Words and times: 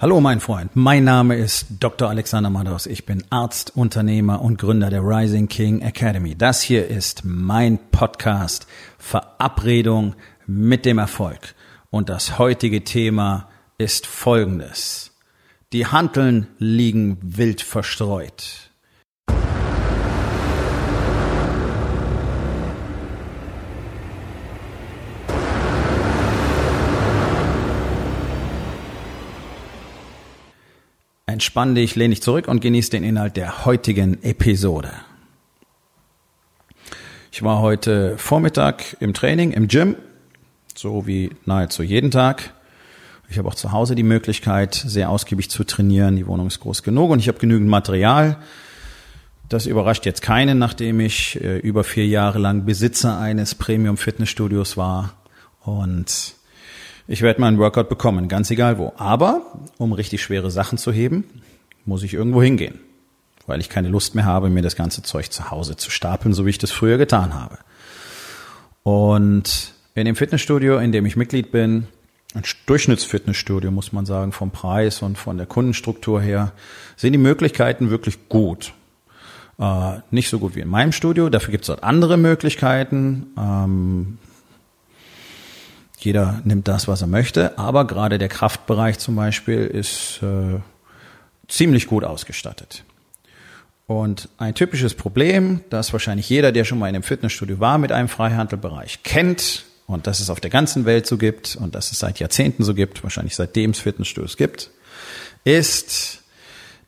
Hallo 0.00 0.20
mein 0.20 0.38
Freund, 0.38 0.76
mein 0.76 1.02
Name 1.02 1.34
ist 1.34 1.66
Dr. 1.80 2.08
Alexander 2.08 2.50
Madaus. 2.50 2.86
Ich 2.86 3.04
bin 3.04 3.24
Arzt, 3.30 3.76
Unternehmer 3.76 4.40
und 4.42 4.56
Gründer 4.56 4.90
der 4.90 5.02
Rising 5.02 5.48
King 5.48 5.80
Academy. 5.80 6.36
Das 6.36 6.62
hier 6.62 6.86
ist 6.86 7.24
mein 7.24 7.80
Podcast 7.90 8.68
Verabredung 8.96 10.14
mit 10.46 10.84
dem 10.84 10.98
Erfolg. 10.98 11.56
Und 11.90 12.10
das 12.10 12.38
heutige 12.38 12.84
Thema 12.84 13.48
ist 13.76 14.06
folgendes. 14.06 15.18
Die 15.72 15.86
Hanteln 15.86 16.46
liegen 16.58 17.18
wild 17.20 17.60
verstreut. 17.60 18.67
Entspann 31.38 31.76
dich, 31.76 31.94
lehn 31.94 32.10
dich 32.10 32.20
zurück 32.20 32.48
und 32.48 32.62
genieß 32.62 32.90
den 32.90 33.04
Inhalt 33.04 33.36
der 33.36 33.64
heutigen 33.64 34.20
Episode. 34.24 34.90
Ich 37.30 37.44
war 37.44 37.60
heute 37.60 38.18
Vormittag 38.18 38.96
im 38.98 39.14
Training, 39.14 39.52
im 39.52 39.68
Gym, 39.68 39.94
so 40.74 41.06
wie 41.06 41.30
nahezu 41.46 41.84
jeden 41.84 42.10
Tag. 42.10 42.52
Ich 43.30 43.38
habe 43.38 43.46
auch 43.46 43.54
zu 43.54 43.70
Hause 43.70 43.94
die 43.94 44.02
Möglichkeit, 44.02 44.74
sehr 44.74 45.10
ausgiebig 45.10 45.48
zu 45.48 45.62
trainieren. 45.62 46.16
Die 46.16 46.26
Wohnung 46.26 46.48
ist 46.48 46.58
groß 46.58 46.82
genug 46.82 47.12
und 47.12 47.20
ich 47.20 47.28
habe 47.28 47.38
genügend 47.38 47.68
Material. 47.68 48.38
Das 49.48 49.66
überrascht 49.66 50.06
jetzt 50.06 50.22
keinen, 50.22 50.58
nachdem 50.58 50.98
ich 50.98 51.40
äh, 51.40 51.58
über 51.58 51.84
vier 51.84 52.08
Jahre 52.08 52.40
lang 52.40 52.64
Besitzer 52.64 53.16
eines 53.16 53.54
Premium 53.54 53.96
Fitnessstudios 53.96 54.76
war 54.76 55.14
und 55.60 56.34
ich 57.08 57.22
werde 57.22 57.40
meinen 57.40 57.58
Workout 57.58 57.88
bekommen, 57.88 58.28
ganz 58.28 58.50
egal 58.50 58.78
wo. 58.78 58.92
Aber 58.98 59.40
um 59.78 59.92
richtig 59.92 60.22
schwere 60.22 60.50
Sachen 60.50 60.76
zu 60.76 60.92
heben, 60.92 61.24
muss 61.86 62.02
ich 62.02 62.12
irgendwo 62.12 62.42
hingehen, 62.42 62.78
weil 63.46 63.60
ich 63.60 63.70
keine 63.70 63.88
Lust 63.88 64.14
mehr 64.14 64.26
habe, 64.26 64.50
mir 64.50 64.62
das 64.62 64.76
ganze 64.76 65.02
Zeug 65.02 65.32
zu 65.32 65.50
Hause 65.50 65.76
zu 65.76 65.90
stapeln, 65.90 66.34
so 66.34 66.44
wie 66.44 66.50
ich 66.50 66.58
das 66.58 66.70
früher 66.70 66.98
getan 66.98 67.34
habe. 67.34 67.58
Und 68.82 69.72
in 69.94 70.04
dem 70.04 70.16
Fitnessstudio, 70.16 70.78
in 70.78 70.92
dem 70.92 71.06
ich 71.06 71.16
Mitglied 71.16 71.50
bin, 71.50 71.88
ein 72.34 72.42
Durchschnittsfitnessstudio, 72.66 73.70
muss 73.70 73.92
man 73.92 74.04
sagen, 74.04 74.32
vom 74.32 74.50
Preis 74.50 75.00
und 75.00 75.16
von 75.16 75.38
der 75.38 75.46
Kundenstruktur 75.46 76.20
her, 76.20 76.52
sind 76.96 77.12
die 77.12 77.18
Möglichkeiten 77.18 77.88
wirklich 77.88 78.28
gut. 78.28 78.74
Äh, 79.58 80.00
nicht 80.10 80.28
so 80.28 80.38
gut 80.38 80.54
wie 80.54 80.60
in 80.60 80.68
meinem 80.68 80.92
Studio, 80.92 81.30
dafür 81.30 81.52
gibt 81.52 81.62
es 81.62 81.68
dort 81.68 81.82
andere 81.82 82.18
Möglichkeiten. 82.18 83.28
Ähm, 83.38 84.18
jeder 85.98 86.40
nimmt 86.44 86.68
das, 86.68 86.88
was 86.88 87.00
er 87.00 87.08
möchte, 87.08 87.58
aber 87.58 87.86
gerade 87.86 88.18
der 88.18 88.28
Kraftbereich 88.28 88.98
zum 88.98 89.16
Beispiel 89.16 89.66
ist 89.66 90.20
äh, 90.22 90.60
ziemlich 91.48 91.86
gut 91.86 92.04
ausgestattet. 92.04 92.84
Und 93.86 94.28
ein 94.36 94.54
typisches 94.54 94.94
Problem, 94.94 95.60
das 95.70 95.92
wahrscheinlich 95.92 96.28
jeder, 96.28 96.52
der 96.52 96.64
schon 96.64 96.78
mal 96.78 96.88
in 96.88 96.94
einem 96.94 97.02
Fitnessstudio 97.02 97.58
war, 97.58 97.78
mit 97.78 97.90
einem 97.90 98.08
Freihandelbereich 98.08 99.02
kennt 99.02 99.64
und 99.86 100.06
das 100.06 100.20
es 100.20 100.28
auf 100.28 100.40
der 100.40 100.50
ganzen 100.50 100.84
Welt 100.84 101.06
so 101.06 101.16
gibt 101.16 101.56
und 101.56 101.74
das 101.74 101.90
es 101.90 101.98
seit 101.98 102.20
Jahrzehnten 102.20 102.64
so 102.64 102.74
gibt, 102.74 103.02
wahrscheinlich 103.02 103.34
seitdem 103.34 103.70
es 103.70 103.80
Fitnessstudios 103.80 104.36
gibt, 104.36 104.70
ist, 105.44 106.22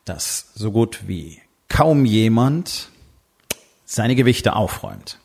dass 0.05 0.51
so 0.53 0.71
gut 0.71 1.07
wie 1.07 1.41
kaum 1.67 2.05
jemand 2.05 2.89
seine 3.85 4.15
Gewichte 4.15 4.55
aufräumt. 4.55 5.17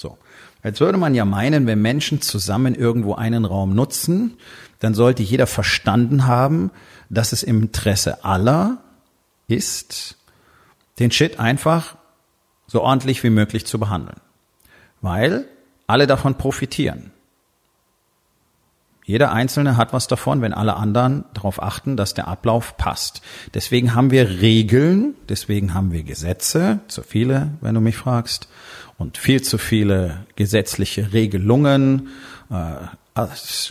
So. 0.00 0.16
Jetzt 0.64 0.80
würde 0.80 0.98
man 0.98 1.14
ja 1.14 1.24
meinen, 1.24 1.66
wenn 1.66 1.80
Menschen 1.82 2.22
zusammen 2.22 2.74
irgendwo 2.74 3.14
einen 3.14 3.44
Raum 3.44 3.74
nutzen, 3.74 4.38
dann 4.78 4.94
sollte 4.94 5.22
jeder 5.22 5.46
verstanden 5.46 6.26
haben, 6.26 6.70
dass 7.10 7.32
es 7.32 7.42
im 7.42 7.62
Interesse 7.62 8.24
aller 8.24 8.78
ist, 9.46 10.16
den 10.98 11.10
Shit 11.10 11.38
einfach 11.38 11.96
so 12.66 12.80
ordentlich 12.80 13.22
wie 13.22 13.30
möglich 13.30 13.66
zu 13.66 13.78
behandeln. 13.78 14.20
Weil 15.02 15.46
alle 15.86 16.06
davon 16.06 16.36
profitieren. 16.36 17.10
Jeder 19.10 19.32
Einzelne 19.32 19.76
hat 19.76 19.92
was 19.92 20.06
davon, 20.06 20.40
wenn 20.40 20.54
alle 20.54 20.76
anderen 20.76 21.24
darauf 21.34 21.60
achten, 21.60 21.96
dass 21.96 22.14
der 22.14 22.28
Ablauf 22.28 22.76
passt. 22.76 23.22
Deswegen 23.54 23.96
haben 23.96 24.12
wir 24.12 24.40
Regeln, 24.40 25.14
deswegen 25.28 25.74
haben 25.74 25.90
wir 25.90 26.04
Gesetze, 26.04 26.78
zu 26.86 27.02
viele, 27.02 27.50
wenn 27.60 27.74
du 27.74 27.80
mich 27.80 27.96
fragst, 27.96 28.46
und 28.98 29.18
viel 29.18 29.42
zu 29.42 29.58
viele 29.58 30.26
gesetzliche 30.36 31.12
Regelungen, 31.12 32.10
äh, 32.50 33.24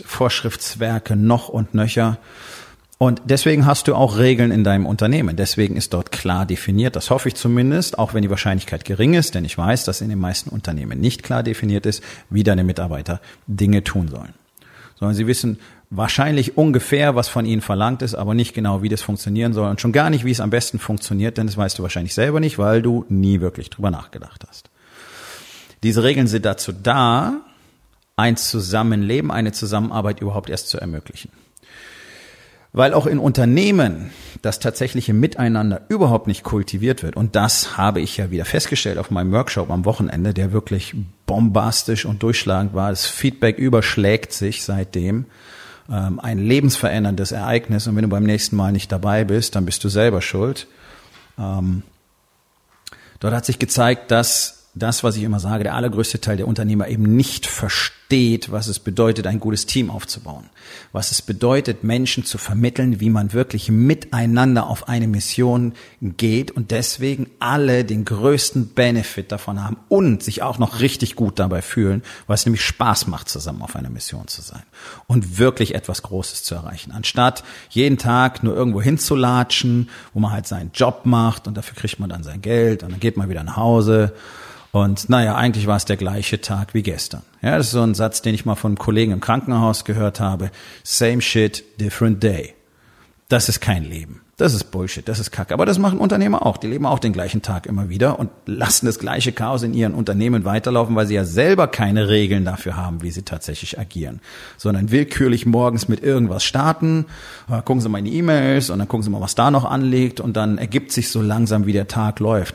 Vorschriftswerke 0.04 1.16
noch 1.16 1.48
und 1.48 1.72
nöcher. 1.72 2.18
Und 2.98 3.22
deswegen 3.24 3.64
hast 3.64 3.88
du 3.88 3.94
auch 3.94 4.18
Regeln 4.18 4.50
in 4.50 4.62
deinem 4.62 4.84
Unternehmen. 4.84 5.36
Deswegen 5.36 5.74
ist 5.74 5.94
dort 5.94 6.12
klar 6.12 6.44
definiert, 6.44 6.96
das 6.96 7.08
hoffe 7.08 7.28
ich 7.28 7.34
zumindest, 7.34 7.98
auch 7.98 8.12
wenn 8.12 8.20
die 8.20 8.28
Wahrscheinlichkeit 8.28 8.84
gering 8.84 9.14
ist, 9.14 9.34
denn 9.34 9.46
ich 9.46 9.56
weiß, 9.56 9.84
dass 9.84 10.02
in 10.02 10.10
den 10.10 10.18
meisten 10.18 10.50
Unternehmen 10.50 11.00
nicht 11.00 11.22
klar 11.22 11.42
definiert 11.42 11.86
ist, 11.86 12.04
wie 12.28 12.42
deine 12.42 12.62
Mitarbeiter 12.62 13.22
Dinge 13.46 13.82
tun 13.84 14.08
sollen 14.08 14.34
sondern 15.00 15.16
sie 15.16 15.26
wissen 15.26 15.58
wahrscheinlich 15.88 16.56
ungefähr, 16.56 17.16
was 17.16 17.28
von 17.28 17.46
ihnen 17.46 17.62
verlangt 17.62 18.02
ist, 18.02 18.14
aber 18.14 18.34
nicht 18.34 18.54
genau, 18.54 18.82
wie 18.82 18.88
das 18.88 19.02
funktionieren 19.02 19.52
soll 19.52 19.68
und 19.68 19.80
schon 19.80 19.92
gar 19.92 20.10
nicht, 20.10 20.24
wie 20.24 20.30
es 20.30 20.40
am 20.40 20.50
besten 20.50 20.78
funktioniert, 20.78 21.38
denn 21.38 21.48
das 21.48 21.56
weißt 21.56 21.78
du 21.78 21.82
wahrscheinlich 21.82 22.14
selber 22.14 22.38
nicht, 22.38 22.58
weil 22.58 22.82
du 22.82 23.06
nie 23.08 23.40
wirklich 23.40 23.70
drüber 23.70 23.90
nachgedacht 23.90 24.44
hast. 24.48 24.70
Diese 25.82 26.04
Regeln 26.04 26.28
sind 26.28 26.44
dazu 26.44 26.72
da, 26.72 27.40
ein 28.16 28.36
Zusammenleben, 28.36 29.30
eine 29.30 29.52
Zusammenarbeit 29.52 30.20
überhaupt 30.20 30.50
erst 30.50 30.68
zu 30.68 30.78
ermöglichen. 30.78 31.30
Weil 32.72 32.94
auch 32.94 33.06
in 33.06 33.18
Unternehmen 33.18 34.10
das 34.42 34.60
tatsächliche 34.60 35.12
Miteinander 35.12 35.82
überhaupt 35.88 36.28
nicht 36.28 36.44
kultiviert 36.44 37.02
wird. 37.02 37.16
Und 37.16 37.34
das 37.34 37.76
habe 37.76 38.00
ich 38.00 38.16
ja 38.16 38.30
wieder 38.30 38.44
festgestellt 38.44 38.96
auf 38.98 39.10
meinem 39.10 39.32
Workshop 39.32 39.70
am 39.70 39.84
Wochenende, 39.84 40.32
der 40.32 40.52
wirklich 40.52 40.94
bombastisch 41.26 42.04
und 42.04 42.22
durchschlagend 42.22 42.72
war. 42.72 42.90
Das 42.90 43.06
Feedback 43.06 43.58
überschlägt 43.58 44.32
sich 44.32 44.62
seitdem. 44.62 45.26
Ähm, 45.90 46.20
ein 46.20 46.38
lebensveränderndes 46.38 47.32
Ereignis. 47.32 47.88
Und 47.88 47.96
wenn 47.96 48.02
du 48.02 48.08
beim 48.08 48.22
nächsten 48.22 48.54
Mal 48.54 48.70
nicht 48.70 48.92
dabei 48.92 49.24
bist, 49.24 49.56
dann 49.56 49.66
bist 49.66 49.82
du 49.82 49.88
selber 49.88 50.22
schuld. 50.22 50.68
Ähm, 51.38 51.82
dort 53.18 53.34
hat 53.34 53.46
sich 53.46 53.58
gezeigt, 53.58 54.12
dass 54.12 54.59
das, 54.74 55.02
was 55.02 55.16
ich 55.16 55.24
immer 55.24 55.40
sage, 55.40 55.64
der 55.64 55.74
allergrößte 55.74 56.20
Teil 56.20 56.36
der 56.36 56.46
Unternehmer 56.46 56.86
eben 56.86 57.16
nicht 57.16 57.46
versteht, 57.46 58.52
was 58.52 58.68
es 58.68 58.78
bedeutet, 58.78 59.26
ein 59.26 59.40
gutes 59.40 59.66
Team 59.66 59.90
aufzubauen. 59.90 60.48
Was 60.92 61.10
es 61.10 61.22
bedeutet, 61.22 61.82
Menschen 61.82 62.24
zu 62.24 62.38
vermitteln, 62.38 63.00
wie 63.00 63.10
man 63.10 63.32
wirklich 63.32 63.68
miteinander 63.68 64.68
auf 64.68 64.88
eine 64.88 65.08
Mission 65.08 65.72
geht 66.00 66.52
und 66.52 66.70
deswegen 66.70 67.28
alle 67.40 67.84
den 67.84 68.04
größten 68.04 68.68
Benefit 68.68 69.32
davon 69.32 69.62
haben 69.62 69.76
und 69.88 70.22
sich 70.22 70.42
auch 70.42 70.58
noch 70.58 70.78
richtig 70.78 71.16
gut 71.16 71.40
dabei 71.40 71.62
fühlen, 71.62 72.02
weil 72.28 72.34
es 72.34 72.46
nämlich 72.46 72.64
Spaß 72.64 73.08
macht, 73.08 73.28
zusammen 73.28 73.62
auf 73.62 73.74
einer 73.74 73.90
Mission 73.90 74.28
zu 74.28 74.40
sein 74.40 74.62
und 75.08 75.38
wirklich 75.38 75.74
etwas 75.74 76.02
Großes 76.02 76.44
zu 76.44 76.54
erreichen. 76.54 76.92
Anstatt 76.92 77.42
jeden 77.70 77.98
Tag 77.98 78.44
nur 78.44 78.54
irgendwo 78.54 78.80
hinzulatschen, 78.80 79.88
wo 80.14 80.20
man 80.20 80.30
halt 80.30 80.46
seinen 80.46 80.70
Job 80.72 81.06
macht 81.06 81.48
und 81.48 81.56
dafür 81.56 81.74
kriegt 81.74 81.98
man 81.98 82.08
dann 82.08 82.22
sein 82.22 82.40
Geld 82.40 82.84
und 82.84 82.92
dann 82.92 83.00
geht 83.00 83.16
man 83.16 83.28
wieder 83.28 83.42
nach 83.42 83.56
Hause 83.56 84.14
und 84.72 85.08
naja, 85.08 85.34
eigentlich 85.34 85.66
war 85.66 85.76
es 85.76 85.84
der 85.84 85.96
gleiche 85.96 86.40
Tag 86.40 86.74
wie 86.74 86.82
gestern. 86.82 87.22
Ja, 87.42 87.56
das 87.56 87.66
ist 87.66 87.72
so 87.72 87.82
ein 87.82 87.94
Satz, 87.94 88.22
den 88.22 88.34
ich 88.34 88.44
mal 88.44 88.54
von 88.54 88.76
Kollegen 88.76 89.12
im 89.12 89.20
Krankenhaus 89.20 89.84
gehört 89.84 90.20
habe. 90.20 90.50
Same 90.84 91.20
shit, 91.20 91.64
different 91.80 92.22
day. 92.22 92.54
Das 93.28 93.48
ist 93.48 93.60
kein 93.60 93.84
Leben. 93.84 94.22
Das 94.36 94.54
ist 94.54 94.70
Bullshit, 94.70 95.06
das 95.06 95.18
ist 95.18 95.32
Kacke. 95.32 95.52
Aber 95.52 95.66
das 95.66 95.78
machen 95.78 95.98
Unternehmer 95.98 96.46
auch. 96.46 96.56
Die 96.56 96.66
leben 96.66 96.86
auch 96.86 96.98
den 96.98 97.12
gleichen 97.12 97.42
Tag 97.42 97.66
immer 97.66 97.90
wieder 97.90 98.18
und 98.18 98.30
lassen 98.46 98.86
das 98.86 98.98
gleiche 98.98 99.32
Chaos 99.32 99.62
in 99.62 99.74
ihren 99.74 99.92
Unternehmen 99.92 100.46
weiterlaufen, 100.46 100.96
weil 100.96 101.06
sie 101.06 101.14
ja 101.14 101.24
selber 101.24 101.68
keine 101.68 102.08
Regeln 102.08 102.46
dafür 102.46 102.76
haben, 102.76 103.02
wie 103.02 103.10
sie 103.10 103.22
tatsächlich 103.22 103.78
agieren. 103.78 104.20
Sondern 104.56 104.90
willkürlich 104.90 105.44
morgens 105.44 105.88
mit 105.88 106.02
irgendwas 106.02 106.42
starten, 106.42 107.04
äh, 107.50 107.60
gucken 107.62 107.82
sie 107.82 107.88
mal 107.90 107.98
in 107.98 108.06
die 108.06 108.16
E-Mails 108.16 108.70
und 108.70 108.78
dann 108.78 108.88
gucken 108.88 109.04
sie 109.04 109.10
mal, 109.10 109.20
was 109.20 109.34
da 109.34 109.50
noch 109.50 109.64
anliegt 109.64 110.20
und 110.20 110.36
dann 110.36 110.56
ergibt 110.56 110.90
sich 110.90 111.10
so 111.10 111.20
langsam, 111.20 111.66
wie 111.66 111.74
der 111.74 111.86
Tag 111.86 112.18
läuft. 112.18 112.54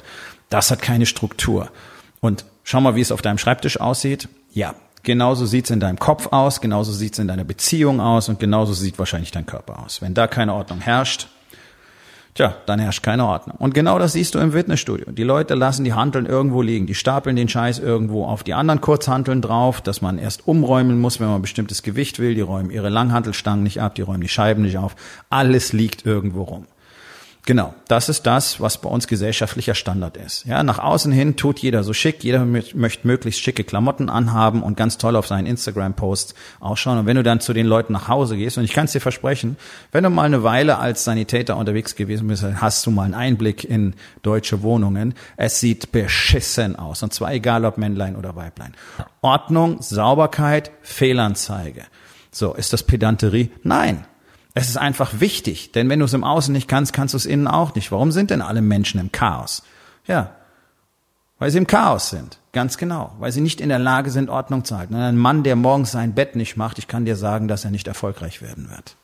Das 0.49 0.71
hat 0.71 0.81
keine 0.81 1.05
Struktur. 1.05 1.69
Und 2.21 2.45
schau 2.63 2.81
mal, 2.81 2.95
wie 2.95 3.01
es 3.01 3.11
auf 3.11 3.21
deinem 3.21 3.37
Schreibtisch 3.37 3.79
aussieht. 3.79 4.27
Ja, 4.51 4.75
genauso 5.03 5.45
sieht's 5.45 5.69
in 5.69 5.79
deinem 5.79 5.99
Kopf 5.99 6.27
aus, 6.31 6.59
genauso 6.59 6.91
sieht's 6.91 7.19
in 7.19 7.27
deiner 7.27 7.43
Beziehung 7.45 8.01
aus 8.01 8.27
und 8.27 8.39
genauso 8.39 8.73
sieht 8.73 8.99
wahrscheinlich 8.99 9.31
dein 9.31 9.45
Körper 9.45 9.79
aus. 9.83 10.01
Wenn 10.01 10.13
da 10.13 10.27
keine 10.27 10.53
Ordnung 10.53 10.81
herrscht, 10.81 11.27
tja, 12.33 12.55
dann 12.65 12.79
herrscht 12.79 13.03
keine 13.03 13.25
Ordnung. 13.25 13.55
Und 13.57 13.73
genau 13.73 13.97
das 13.97 14.13
siehst 14.13 14.35
du 14.35 14.39
im 14.39 14.51
Fitnessstudio. 14.51 15.11
Die 15.11 15.23
Leute 15.23 15.55
lassen 15.55 15.83
die 15.83 15.93
Hanteln 15.93 16.25
irgendwo 16.25 16.61
liegen, 16.61 16.85
die 16.85 16.95
stapeln 16.95 17.35
den 17.35 17.47
Scheiß 17.47 17.79
irgendwo 17.79 18.25
auf 18.25 18.43
die 18.43 18.53
anderen 18.53 18.81
Kurzhanteln 18.81 19.41
drauf, 19.41 19.81
dass 19.81 20.01
man 20.01 20.17
erst 20.17 20.47
umräumen 20.47 20.99
muss, 20.99 21.19
wenn 21.19 21.27
man 21.27 21.37
ein 21.37 21.43
bestimmtes 21.43 21.83
Gewicht 21.83 22.19
will. 22.19 22.35
Die 22.35 22.41
räumen 22.41 22.71
ihre 22.71 22.89
Langhantelstangen 22.89 23.63
nicht 23.63 23.81
ab, 23.81 23.95
die 23.95 24.01
räumen 24.01 24.21
die 24.21 24.27
Scheiben 24.27 24.63
nicht 24.63 24.77
auf. 24.77 24.95
Alles 25.29 25.71
liegt 25.73 26.05
irgendwo 26.05 26.43
rum. 26.43 26.65
Genau, 27.47 27.75
das 27.87 28.09
ist 28.09 28.25
das, 28.25 28.59
was 28.59 28.79
bei 28.79 28.89
uns 28.89 29.05
gesellschaftlicher 29.05 29.75
Standard 29.75 30.17
ist. 30.17 30.45
Ja, 30.45 30.63
nach 30.63 30.79
außen 30.79 31.11
hin 31.11 31.35
tut 31.35 31.59
jeder 31.59 31.83
so 31.83 31.93
schick, 31.93 32.23
jeder 32.23 32.43
möchte 32.43 33.07
möglichst 33.07 33.41
schicke 33.41 33.63
Klamotten 33.63 34.09
anhaben 34.09 34.63
und 34.63 34.75
ganz 34.77 34.97
toll 34.97 35.15
auf 35.15 35.27
seinen 35.27 35.45
Instagram-Posts 35.45 36.33
ausschauen. 36.59 36.97
Und 36.97 37.05
wenn 37.05 37.17
du 37.17 37.21
dann 37.21 37.41
zu 37.41 37.53
den 37.53 37.67
Leuten 37.67 37.93
nach 37.93 38.07
Hause 38.07 38.35
gehst, 38.35 38.57
und 38.57 38.63
ich 38.63 38.73
kann 38.73 38.85
es 38.85 38.93
dir 38.93 38.99
versprechen, 38.99 39.57
wenn 39.91 40.03
du 40.03 40.09
mal 40.09 40.23
eine 40.23 40.41
Weile 40.41 40.79
als 40.79 41.03
Sanitäter 41.03 41.55
unterwegs 41.55 41.95
gewesen 41.95 42.27
bist, 42.27 42.43
hast 42.43 42.83
du 42.87 42.89
mal 42.89 43.03
einen 43.03 43.13
Einblick 43.13 43.63
in 43.63 43.93
deutsche 44.23 44.63
Wohnungen. 44.63 45.13
Es 45.37 45.59
sieht 45.59 45.91
beschissen 45.91 46.75
aus. 46.75 47.03
Und 47.03 47.13
zwar 47.13 47.31
egal 47.31 47.63
ob 47.65 47.77
Männlein 47.77 48.15
oder 48.15 48.35
Weiblein. 48.35 48.73
Ordnung, 49.21 49.83
Sauberkeit, 49.83 50.71
Fehlanzeige. 50.81 51.83
So, 52.31 52.55
ist 52.55 52.73
das 52.73 52.81
Pedanterie? 52.81 53.51
Nein. 53.61 54.05
Es 54.55 54.69
ist 54.69 54.77
einfach 54.77 55.19
wichtig, 55.19 55.73
denn 55.73 55.89
wenn 55.89 55.99
du 55.99 56.05
es 56.05 56.13
im 56.13 56.23
Außen 56.23 56.53
nicht 56.53 56.69
kannst, 56.69 56.93
kannst 56.93 57.13
du 57.13 57.17
es 57.17 57.25
innen 57.25 57.47
auch 57.47 57.75
nicht. 57.75 57.91
Warum 57.91 58.11
sind 58.13 58.31
denn 58.31 58.41
alle 58.41 58.61
Menschen 58.61 59.01
im 59.01 59.11
Chaos? 59.11 59.63
Ja, 60.07 60.33
weil 61.37 61.51
sie 61.51 61.57
im 61.57 61.67
Chaos 61.67 62.09
sind. 62.09 62.39
Ganz 62.53 62.77
genau. 62.77 63.13
Weil 63.19 63.33
sie 63.33 63.41
nicht 63.41 63.59
in 63.59 63.67
der 63.67 63.79
Lage 63.79 64.09
sind, 64.09 64.29
Ordnung 64.29 64.63
zu 64.63 64.77
halten. 64.77 64.95
Und 64.95 65.01
ein 65.01 65.17
Mann, 65.17 65.43
der 65.43 65.57
morgens 65.57 65.91
sein 65.91 66.15
Bett 66.15 66.37
nicht 66.37 66.55
macht, 66.55 66.79
ich 66.79 66.87
kann 66.87 67.03
dir 67.03 67.17
sagen, 67.17 67.49
dass 67.49 67.65
er 67.65 67.71
nicht 67.71 67.87
erfolgreich 67.87 68.41
werden 68.41 68.69
wird. 68.69 68.95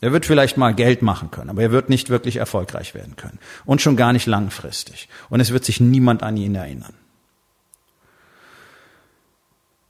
Er 0.00 0.12
wird 0.12 0.24
vielleicht 0.24 0.56
mal 0.56 0.74
Geld 0.74 1.02
machen 1.02 1.30
können, 1.30 1.50
aber 1.50 1.62
er 1.62 1.70
wird 1.70 1.90
nicht 1.90 2.08
wirklich 2.08 2.36
erfolgreich 2.36 2.94
werden 2.94 3.16
können. 3.16 3.38
Und 3.66 3.82
schon 3.82 3.96
gar 3.96 4.14
nicht 4.14 4.26
langfristig. 4.26 5.08
Und 5.28 5.40
es 5.40 5.52
wird 5.52 5.64
sich 5.64 5.78
niemand 5.78 6.22
an 6.22 6.38
ihn 6.38 6.54
erinnern. 6.54 6.94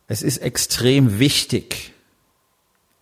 Es 0.09 0.23
ist 0.23 0.38
extrem 0.38 1.21
wichtig, 1.21 1.92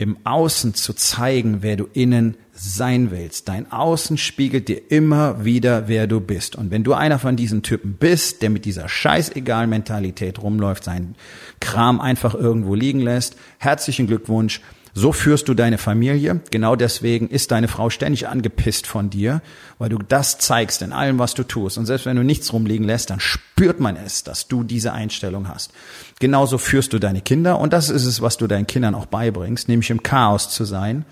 im 0.01 0.17
Außen 0.25 0.73
zu 0.73 0.95
zeigen, 0.95 1.59
wer 1.61 1.77
du 1.77 1.87
innen 1.93 2.35
sein 2.55 3.11
willst. 3.11 3.51
Dein 3.51 3.71
Außen 3.71 4.17
spiegelt 4.17 4.69
dir 4.69 4.91
immer 4.91 5.45
wieder, 5.45 5.89
wer 5.89 6.07
du 6.07 6.21
bist. 6.21 6.57
Und 6.57 6.71
wenn 6.71 6.85
du 6.85 6.95
einer 6.95 7.19
von 7.19 7.37
diesen 7.37 7.63
Typen 7.63 7.97
bist, 8.01 8.41
der 8.41 8.49
mit 8.49 8.65
dieser 8.65 8.89
scheißegal 8.89 9.67
Mentalität 9.67 10.43
rumläuft, 10.43 10.85
seinen 10.85 11.17
Kram 11.61 12.01
einfach 12.01 12.35
irgendwo 12.35 12.75
liegen 12.75 13.01
lässt, 13.01 13.37
herzlichen 13.59 14.07
Glückwunsch. 14.07 14.63
So 15.01 15.13
führst 15.13 15.49
du 15.49 15.55
deine 15.55 15.79
Familie. 15.79 16.41
Genau 16.51 16.77
deswegen 16.77 17.31
ist 17.31 17.53
deine 17.53 17.69
Frau 17.69 17.89
ständig 17.89 18.29
angepisst 18.29 18.87
von 18.87 19.09
dir, 19.09 19.41
weil 19.79 19.89
du 19.89 19.97
das 19.97 20.37
zeigst 20.37 20.83
in 20.83 20.93
allem, 20.93 21.19
was 21.19 21.33
du 21.33 21.43
tust. 21.43 21.79
Und 21.79 21.87
selbst 21.87 22.05
wenn 22.05 22.19
du 22.19 22.23
nichts 22.23 22.53
rumliegen 22.53 22.87
lässt, 22.87 23.09
dann 23.09 23.19
spürt 23.19 23.81
man 23.81 23.97
es, 23.97 24.25
dass 24.25 24.47
du 24.47 24.63
diese 24.63 24.93
Einstellung 24.93 25.49
hast. 25.49 25.73
Genauso 26.19 26.59
führst 26.59 26.93
du 26.93 26.99
deine 26.99 27.23
Kinder. 27.23 27.61
Und 27.61 27.73
das 27.73 27.89
ist 27.89 28.05
es, 28.05 28.21
was 28.21 28.37
du 28.37 28.47
deinen 28.47 28.67
Kindern 28.67 28.95
auch 28.95 29.07
beibringst, 29.07 29.71
nämlich 29.71 29.89
im 29.89 30.03
Chaos 30.03 30.51
zu 30.51 30.67
sein 30.67 31.07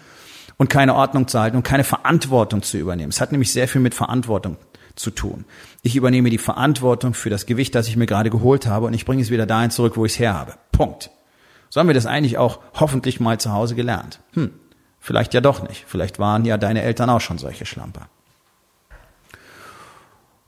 und 0.59 0.69
keine 0.69 0.95
Ordnung 0.95 1.27
zu 1.27 1.41
halten 1.41 1.57
und 1.57 1.63
keine 1.63 1.85
Verantwortung 1.85 2.61
zu 2.61 2.77
übernehmen. 2.77 3.09
Es 3.09 3.23
hat 3.23 3.33
nämlich 3.33 3.55
sehr 3.55 3.69
viel 3.69 3.81
mit 3.81 3.95
Verantwortung 3.95 4.59
zu 4.97 5.11
tun. 5.11 5.47
Ich 5.81 5.97
übernehme 5.97 6.29
die 6.29 6.37
Verantwortung 6.37 7.15
für 7.15 7.31
das 7.31 7.47
Gewicht, 7.47 7.75
das 7.75 7.89
ich 7.89 7.97
mir 7.97 8.05
gerade 8.05 8.29
geholt 8.29 8.67
habe 8.67 8.85
und 8.85 8.93
ich 8.93 9.07
bringe 9.07 9.23
es 9.23 9.31
wieder 9.31 9.47
dahin 9.47 9.71
zurück, 9.71 9.97
wo 9.97 10.05
ich 10.05 10.13
es 10.13 10.19
her 10.19 10.35
habe. 10.35 10.57
Punkt. 10.73 11.11
So 11.71 11.81
haben 11.81 11.89
wir 11.89 11.95
das 11.95 12.07
eigentlich 12.07 12.39
auch 12.39 12.61
hoffentlich 12.75 13.21
mal 13.21 13.39
zu 13.39 13.53
Hause 13.53 13.75
gelernt. 13.75 14.21
Hm, 14.33 14.53
vielleicht 14.99 15.35
ja 15.35 15.41
doch 15.41 15.67
nicht. 15.67 15.85
Vielleicht 15.87 16.19
waren 16.19 16.45
ja 16.45 16.57
deine 16.57 16.83
Eltern 16.83 17.11
auch 17.11 17.21
schon 17.21 17.39
solche 17.39 17.67
Schlamper. 17.67 18.09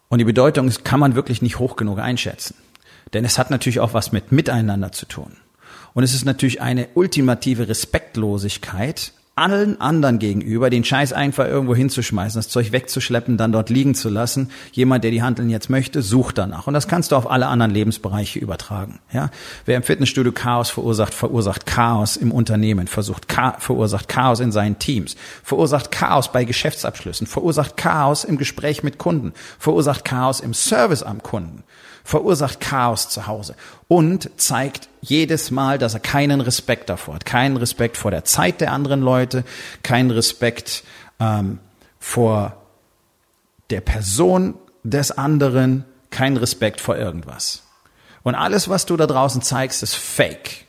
Und 0.09 0.19
die 0.19 0.25
Bedeutung 0.25 0.71
kann 0.83 1.01
man 1.01 1.15
wirklich 1.15 1.41
nicht 1.41 1.59
hoch 1.59 1.77
genug 1.77 1.99
einschätzen. 1.99 2.57
Denn 3.13 3.25
es 3.25 3.39
hat 3.39 3.51
natürlich 3.51 3.81
auch 3.81 3.95
was 3.95 4.13
mit 4.13 4.33
Miteinander 4.33 4.93
zu 4.93 5.07
tun. 5.07 5.37
Und 5.95 6.05
es 6.05 6.15
ist 6.15 6.25
natürlich 6.25 6.61
eine 6.61 6.89
ultimative 6.95 7.69
Respektlosigkeit, 7.69 9.13
allen 9.41 9.81
anderen 9.81 10.19
gegenüber, 10.19 10.69
den 10.69 10.85
Scheiß 10.85 11.15
einfach 11.15 11.47
irgendwo 11.47 11.75
hinzuschmeißen, 11.75 12.39
das 12.39 12.49
Zeug 12.49 12.73
wegzuschleppen, 12.73 13.39
dann 13.39 13.53
dort 13.53 13.71
liegen 13.71 13.95
zu 13.95 14.11
lassen. 14.11 14.51
Jemand, 14.73 15.03
der 15.03 15.11
die 15.11 15.23
Handeln 15.23 15.49
jetzt 15.49 15.71
möchte, 15.71 16.03
sucht 16.03 16.37
danach. 16.37 16.67
Und 16.67 16.75
das 16.75 16.89
kannst 16.89 17.13
du 17.13 17.17
auf 17.17 17.31
alle 17.31 17.47
anderen 17.47 17.73
Lebensbereiche 17.73 18.39
übertragen. 18.39 19.01
Ja? 19.13 19.31
Wer 19.65 19.79
im 19.79 19.83
Fitnessstudio 19.83 20.33
Chaos 20.33 20.69
verursacht, 20.69 21.15
verursacht 21.15 21.65
Chaos 21.65 22.17
im 22.17 22.33
Unternehmen, 22.33 22.87
versucht, 22.87 23.27
verursacht 23.59 24.09
Chaos 24.09 24.41
in 24.41 24.53
seinen 24.53 24.79
Teams, 24.79 25.17
verursacht 25.43 25.91
Chaos 25.91 26.31
bei 26.31 26.45
Geschäftsabschlüssen, 26.45 27.27
verursacht 27.27 27.79
Chaos 27.79 28.25
im 28.25 28.37
Gespräch 28.37 28.83
mit 28.83 28.99
Kunden, 28.99 29.33
verursacht 29.59 30.05
Chaos 30.05 30.41
im 30.41 30.53
Service 30.53 31.03
am 31.03 31.23
Kunden 31.23 31.65
verursacht 32.05 32.61
Chaos 32.61 33.09
zu 33.09 33.27
Hause 33.27 33.55
und 33.89 34.31
zeigt 34.37 34.89
jedes 35.01 35.51
Mal, 35.51 35.79
dass 35.79 35.95
er 35.95 36.01
keinen 36.01 36.41
Respekt 36.41 36.91
davor 36.91 37.15
hat. 37.15 37.25
Keinen 37.25 37.57
Respekt 37.57 37.97
vor 37.97 38.11
der 38.11 38.25
Zeit 38.25 38.61
der 38.61 38.73
anderen 38.73 39.01
Leute, 39.01 39.30
keinen 39.83 40.11
Respekt 40.11 40.85
ähm, 41.19 41.59
vor 41.99 42.57
der 43.71 43.81
Person 43.81 44.55
des 44.83 45.11
anderen, 45.13 45.85
keinen 46.11 46.37
Respekt 46.37 46.81
vor 46.81 46.97
irgendwas. 46.97 47.63
Und 48.23 48.35
alles, 48.35 48.69
was 48.69 48.87
du 48.87 48.97
da 48.97 49.07
draußen 49.07 49.43
zeigst, 49.43 49.83
ist 49.83 49.95
Fake. 49.95 50.67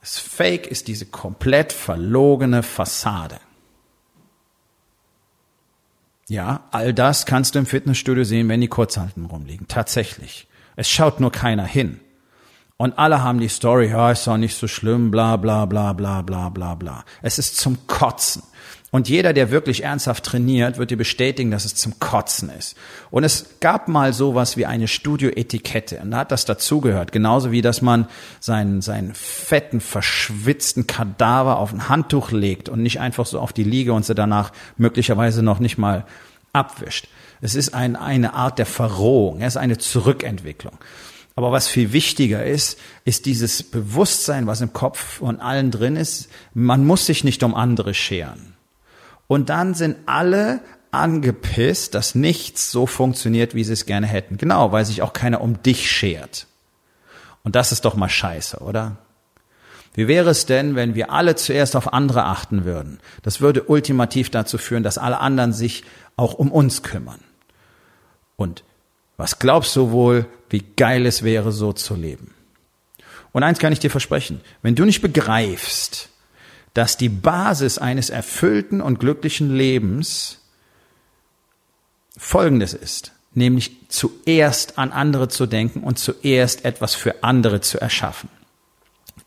Das 0.00 0.18
Fake 0.18 0.66
ist 0.66 0.88
diese 0.88 1.06
komplett 1.06 1.72
verlogene 1.72 2.62
Fassade. 2.62 3.38
Ja, 6.28 6.62
all 6.70 6.94
das 6.94 7.26
kannst 7.26 7.54
du 7.54 7.58
im 7.58 7.66
Fitnessstudio 7.66 8.24
sehen, 8.24 8.48
wenn 8.48 8.60
die 8.60 8.68
Kurzhalten 8.68 9.26
rumliegen. 9.26 9.66
Tatsächlich. 9.66 10.46
Es 10.76 10.88
schaut 10.88 11.18
nur 11.18 11.32
keiner 11.32 11.64
hin. 11.64 12.00
Und 12.80 12.98
alle 12.98 13.22
haben 13.22 13.40
die 13.40 13.48
Story, 13.50 13.90
ja, 13.90 14.10
ist 14.10 14.26
doch 14.26 14.38
nicht 14.38 14.56
so 14.56 14.66
schlimm, 14.66 15.10
bla 15.10 15.36
bla 15.36 15.66
bla 15.66 15.92
bla 15.92 16.22
bla 16.22 16.48
bla 16.48 16.74
bla. 16.74 17.04
Es 17.20 17.38
ist 17.38 17.58
zum 17.58 17.86
Kotzen. 17.86 18.42
Und 18.90 19.06
jeder, 19.06 19.34
der 19.34 19.50
wirklich 19.50 19.84
ernsthaft 19.84 20.24
trainiert, 20.24 20.78
wird 20.78 20.90
dir 20.90 20.96
bestätigen, 20.96 21.50
dass 21.50 21.66
es 21.66 21.74
zum 21.74 22.00
Kotzen 22.00 22.48
ist. 22.48 22.78
Und 23.10 23.24
es 23.24 23.60
gab 23.60 23.88
mal 23.88 24.14
sowas 24.14 24.56
wie 24.56 24.64
eine 24.64 24.88
Studioetikette. 24.88 25.98
Und 25.98 26.12
da 26.12 26.20
hat 26.20 26.32
das 26.32 26.46
dazugehört. 26.46 27.12
Genauso 27.12 27.52
wie, 27.52 27.60
dass 27.60 27.82
man 27.82 28.08
seinen, 28.40 28.80
seinen 28.80 29.12
fetten, 29.12 29.82
verschwitzten 29.82 30.86
Kadaver 30.86 31.58
auf 31.58 31.74
ein 31.74 31.90
Handtuch 31.90 32.30
legt 32.30 32.70
und 32.70 32.82
nicht 32.82 32.98
einfach 32.98 33.26
so 33.26 33.40
auf 33.40 33.52
die 33.52 33.62
Liege 33.62 33.92
und 33.92 34.06
sie 34.06 34.14
danach 34.14 34.52
möglicherweise 34.78 35.42
noch 35.42 35.58
nicht 35.58 35.76
mal 35.76 36.06
abwischt. 36.54 37.08
Es 37.42 37.54
ist 37.54 37.74
ein, 37.74 37.94
eine 37.94 38.32
Art 38.32 38.58
der 38.58 38.64
Verrohung. 38.64 39.42
Es 39.42 39.48
ist 39.48 39.56
eine 39.58 39.76
Zurückentwicklung. 39.76 40.78
Aber 41.40 41.52
was 41.52 41.68
viel 41.68 41.94
wichtiger 41.94 42.44
ist, 42.44 42.78
ist 43.06 43.24
dieses 43.24 43.62
Bewusstsein, 43.62 44.46
was 44.46 44.60
im 44.60 44.74
Kopf 44.74 44.98
von 44.98 45.40
allen 45.40 45.70
drin 45.70 45.96
ist. 45.96 46.28
Man 46.52 46.84
muss 46.84 47.06
sich 47.06 47.24
nicht 47.24 47.42
um 47.42 47.54
andere 47.54 47.94
scheren. 47.94 48.52
Und 49.26 49.48
dann 49.48 49.72
sind 49.72 49.96
alle 50.04 50.60
angepisst, 50.90 51.94
dass 51.94 52.14
nichts 52.14 52.70
so 52.70 52.84
funktioniert, 52.84 53.54
wie 53.54 53.64
sie 53.64 53.72
es 53.72 53.86
gerne 53.86 54.06
hätten. 54.06 54.36
Genau, 54.36 54.70
weil 54.70 54.84
sich 54.84 55.00
auch 55.00 55.14
keiner 55.14 55.40
um 55.40 55.62
dich 55.62 55.90
schert. 55.90 56.46
Und 57.42 57.56
das 57.56 57.72
ist 57.72 57.86
doch 57.86 57.94
mal 57.94 58.10
scheiße, 58.10 58.58
oder? 58.58 58.98
Wie 59.94 60.08
wäre 60.08 60.28
es 60.28 60.44
denn, 60.44 60.74
wenn 60.74 60.94
wir 60.94 61.10
alle 61.10 61.36
zuerst 61.36 61.74
auf 61.74 61.94
andere 61.94 62.24
achten 62.24 62.66
würden? 62.66 63.00
Das 63.22 63.40
würde 63.40 63.62
ultimativ 63.62 64.28
dazu 64.28 64.58
führen, 64.58 64.82
dass 64.82 64.98
alle 64.98 65.20
anderen 65.20 65.54
sich 65.54 65.84
auch 66.18 66.34
um 66.34 66.52
uns 66.52 66.82
kümmern. 66.82 67.20
Und 68.36 68.62
was 69.20 69.38
glaubst 69.38 69.76
du 69.76 69.90
wohl, 69.90 70.26
wie 70.48 70.64
geil 70.76 71.04
es 71.04 71.22
wäre, 71.22 71.52
so 71.52 71.74
zu 71.74 71.94
leben? 71.94 72.32
Und 73.32 73.42
eins 73.42 73.58
kann 73.58 73.72
ich 73.72 73.78
dir 73.78 73.90
versprechen, 73.90 74.40
wenn 74.62 74.74
du 74.74 74.86
nicht 74.86 75.02
begreifst, 75.02 76.08
dass 76.72 76.96
die 76.96 77.10
Basis 77.10 77.76
eines 77.76 78.08
erfüllten 78.08 78.80
und 78.80 78.98
glücklichen 78.98 79.54
Lebens 79.54 80.38
Folgendes 82.16 82.72
ist, 82.72 83.12
nämlich 83.34 83.76
zuerst 83.88 84.78
an 84.78 84.90
andere 84.90 85.28
zu 85.28 85.44
denken 85.44 85.82
und 85.82 85.98
zuerst 85.98 86.64
etwas 86.64 86.94
für 86.94 87.22
andere 87.22 87.60
zu 87.60 87.78
erschaffen. 87.78 88.30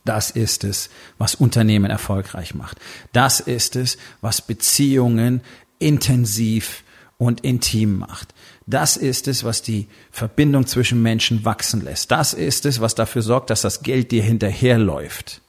Das 0.05 0.31
ist 0.31 0.63
es, 0.63 0.89
was 1.17 1.35
Unternehmen 1.35 1.91
erfolgreich 1.91 2.55
macht. 2.55 2.79
Das 3.13 3.39
ist 3.39 3.75
es, 3.75 3.97
was 4.21 4.41
Beziehungen 4.41 5.41
intensiv 5.77 6.82
und 7.17 7.41
intim 7.41 7.99
macht. 7.99 8.33
Das 8.65 8.97
ist 8.97 9.27
es, 9.27 9.43
was 9.43 9.61
die 9.61 9.87
Verbindung 10.11 10.67
zwischen 10.67 11.01
Menschen 11.01 11.45
wachsen 11.45 11.83
lässt. 11.83 12.11
Das 12.11 12.33
ist 12.33 12.65
es, 12.65 12.81
was 12.81 12.95
dafür 12.95 13.21
sorgt, 13.21 13.49
dass 13.49 13.61
das 13.61 13.83
Geld 13.83 14.11
dir 14.11 14.23
hinterherläuft. 14.23 15.41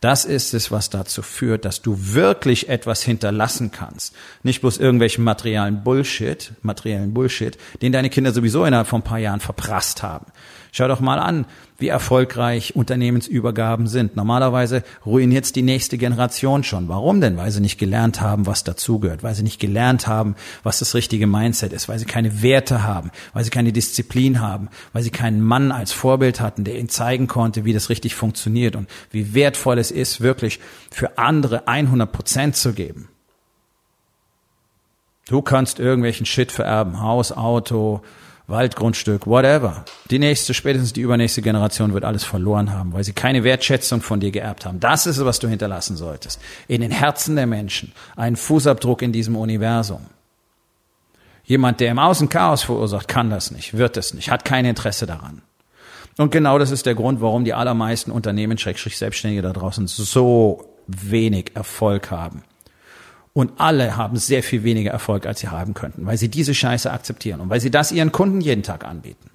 Das 0.00 0.24
ist 0.24 0.54
es, 0.54 0.70
was 0.70 0.88
dazu 0.88 1.20
führt, 1.20 1.66
dass 1.66 1.82
du 1.82 2.14
wirklich 2.14 2.70
etwas 2.70 3.02
hinterlassen 3.02 3.70
kannst. 3.70 4.14
Nicht 4.42 4.62
bloß 4.62 4.78
irgendwelchen 4.78 5.22
materialen 5.24 5.84
Bullshit, 5.84 6.52
materiellen 6.62 7.12
Bullshit, 7.12 7.58
den 7.82 7.92
deine 7.92 8.08
Kinder 8.08 8.32
sowieso 8.32 8.64
innerhalb 8.64 8.88
von 8.88 9.02
ein 9.02 9.04
paar 9.04 9.18
Jahren 9.18 9.40
verprasst 9.40 10.02
haben. 10.02 10.26
Schau 10.72 10.86
doch 10.86 11.00
mal 11.00 11.18
an, 11.18 11.46
wie 11.78 11.88
erfolgreich 11.88 12.76
Unternehmensübergaben 12.76 13.86
sind. 13.86 14.14
Normalerweise 14.14 14.84
ruiniert 15.04 15.44
es 15.46 15.52
die 15.52 15.62
nächste 15.62 15.98
Generation 15.98 16.62
schon. 16.62 16.88
Warum 16.88 17.20
denn? 17.20 17.36
Weil 17.36 17.50
sie 17.50 17.60
nicht 17.60 17.78
gelernt 17.78 18.20
haben, 18.20 18.46
was 18.46 18.62
dazugehört, 18.62 19.22
weil 19.22 19.34
sie 19.34 19.42
nicht 19.42 19.58
gelernt 19.60 20.06
haben, 20.06 20.36
was 20.62 20.78
das 20.78 20.94
richtige 20.94 21.26
Mindset 21.26 21.72
ist, 21.72 21.88
weil 21.88 21.98
sie 21.98 22.04
keine 22.04 22.42
Werte 22.42 22.84
haben, 22.84 23.10
weil 23.32 23.44
sie 23.44 23.50
keine 23.50 23.72
Disziplin 23.72 24.40
haben, 24.40 24.68
weil 24.92 25.02
sie 25.02 25.10
keinen 25.10 25.40
Mann 25.40 25.72
als 25.72 25.92
Vorbild 25.92 26.40
hatten, 26.40 26.64
der 26.64 26.78
ihnen 26.78 26.88
zeigen 26.88 27.26
konnte, 27.26 27.64
wie 27.64 27.72
das 27.72 27.88
richtig 27.88 28.14
funktioniert 28.14 28.76
und 28.76 28.88
wie 29.10 29.34
wertvoll 29.34 29.78
es 29.78 29.90
ist, 29.90 30.20
wirklich 30.20 30.60
für 30.90 31.18
andere 31.18 31.66
100 31.66 32.12
Prozent 32.12 32.56
zu 32.56 32.74
geben. 32.74 33.08
Du 35.28 35.42
kannst 35.42 35.78
irgendwelchen 35.78 36.26
Shit 36.26 36.50
vererben, 36.50 37.00
Haus, 37.00 37.30
Auto, 37.30 38.02
Waldgrundstück, 38.50 39.26
whatever. 39.26 39.84
Die 40.10 40.18
nächste, 40.18 40.54
spätestens 40.54 40.92
die 40.92 41.00
übernächste 41.00 41.40
Generation 41.40 41.94
wird 41.94 42.04
alles 42.04 42.24
verloren 42.24 42.72
haben, 42.72 42.92
weil 42.92 43.04
sie 43.04 43.12
keine 43.12 43.44
Wertschätzung 43.44 44.02
von 44.02 44.20
dir 44.20 44.30
geerbt 44.30 44.66
haben. 44.66 44.80
Das 44.80 45.06
ist 45.06 45.18
es, 45.18 45.24
was 45.24 45.38
du 45.38 45.48
hinterlassen 45.48 45.96
solltest. 45.96 46.40
In 46.68 46.80
den 46.80 46.90
Herzen 46.90 47.36
der 47.36 47.46
Menschen. 47.46 47.92
Einen 48.16 48.36
Fußabdruck 48.36 49.02
in 49.02 49.12
diesem 49.12 49.36
Universum. 49.36 50.06
Jemand, 51.44 51.80
der 51.80 51.90
im 51.90 51.98
Außen 51.98 52.28
Chaos 52.28 52.62
verursacht, 52.62 53.08
kann 53.08 53.30
das 53.30 53.50
nicht, 53.50 53.76
wird 53.76 53.96
es 53.96 54.14
nicht, 54.14 54.30
hat 54.30 54.44
kein 54.44 54.64
Interesse 54.64 55.06
daran. 55.06 55.42
Und 56.16 56.30
genau 56.30 56.58
das 56.58 56.70
ist 56.70 56.86
der 56.86 56.94
Grund, 56.94 57.20
warum 57.20 57.44
die 57.44 57.54
allermeisten 57.54 58.10
Unternehmen, 58.10 58.58
Schrägstrich 58.58 58.98
Selbstständige 58.98 59.42
da 59.42 59.52
draußen 59.52 59.86
so 59.86 60.64
wenig 60.86 61.52
Erfolg 61.54 62.10
haben. 62.10 62.42
Und 63.32 63.60
alle 63.60 63.96
haben 63.96 64.16
sehr 64.16 64.42
viel 64.42 64.64
weniger 64.64 64.90
Erfolg, 64.90 65.26
als 65.26 65.40
sie 65.40 65.48
haben 65.48 65.74
könnten, 65.74 66.04
weil 66.06 66.18
sie 66.18 66.28
diese 66.28 66.54
Scheiße 66.54 66.90
akzeptieren 66.90 67.40
und 67.40 67.48
weil 67.50 67.60
sie 67.60 67.70
das 67.70 67.92
ihren 67.92 68.12
Kunden 68.12 68.40
jeden 68.40 68.62
Tag 68.62 68.84
anbieten. 68.84 69.30